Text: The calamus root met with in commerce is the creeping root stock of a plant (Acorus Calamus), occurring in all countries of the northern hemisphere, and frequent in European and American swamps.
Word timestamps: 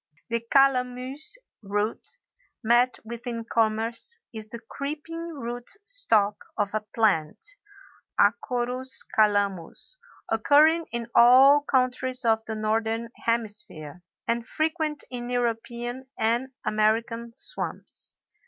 The 0.29 0.39
calamus 0.41 1.35
root 1.61 2.07
met 2.63 2.97
with 3.05 3.27
in 3.27 3.45
commerce 3.45 4.17
is 4.33 4.47
the 4.47 4.59
creeping 4.59 5.27
root 5.27 5.69
stock 5.85 6.43
of 6.57 6.73
a 6.73 6.81
plant 6.95 7.37
(Acorus 8.19 9.03
Calamus), 9.15 9.97
occurring 10.27 10.87
in 10.91 11.05
all 11.13 11.61
countries 11.61 12.25
of 12.25 12.43
the 12.45 12.55
northern 12.55 13.09
hemisphere, 13.25 14.01
and 14.27 14.43
frequent 14.47 15.03
in 15.11 15.29
European 15.29 16.07
and 16.17 16.47
American 16.65 17.31
swamps. 17.31 18.17